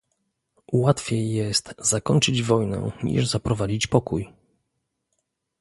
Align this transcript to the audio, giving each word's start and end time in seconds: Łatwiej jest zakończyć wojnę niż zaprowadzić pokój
Łatwiej 0.73 1.31
jest 1.31 1.75
zakończyć 1.77 2.43
wojnę 2.43 2.91
niż 3.03 3.27
zaprowadzić 3.27 3.87
pokój 3.87 4.29